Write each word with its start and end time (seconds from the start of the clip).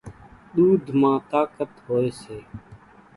ۮوڌ 0.55 0.83
مان 0.99 1.17
طاقت 1.31 1.71
هوئيَ 1.85 2.09
سي۔ 2.21 2.37